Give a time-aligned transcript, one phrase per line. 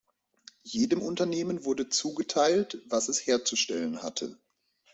[0.63, 4.35] Jedem Unternehmen wurde zugeteilt, was es herzustellen hatte.